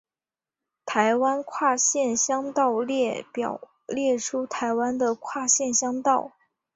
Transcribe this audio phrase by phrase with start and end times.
[0.83, 6.31] 台湾跨县乡道列表列出台湾的跨县乡道。